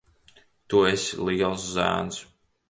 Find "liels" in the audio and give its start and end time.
1.27-1.67